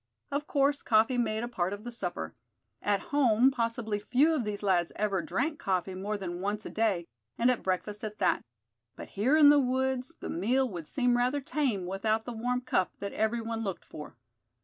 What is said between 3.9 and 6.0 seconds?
few of these lads ever drank coffee